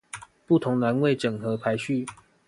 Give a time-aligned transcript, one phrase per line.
[0.47, 2.07] 不同欄位整合排序